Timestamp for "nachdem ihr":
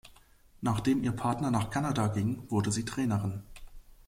0.61-1.11